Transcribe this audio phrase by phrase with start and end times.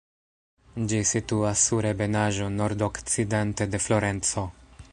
[0.91, 4.47] Ĝi situas sur ebenaĵo nordokcidente de Florenco.